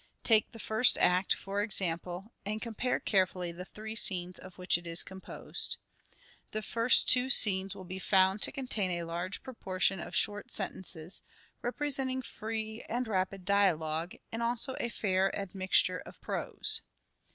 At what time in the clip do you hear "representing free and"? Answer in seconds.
11.61-13.07